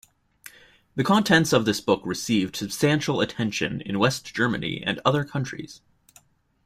The 0.95 1.03
contents 1.03 1.53
of 1.53 1.65
this 1.65 1.79
book 1.79 2.01
received 2.05 2.55
substantial 2.55 3.21
attention 3.21 3.81
in 3.81 3.99
West 3.99 4.33
Germany 4.33 4.81
and 4.83 4.99
other 5.05 5.23
countries. 5.23 5.81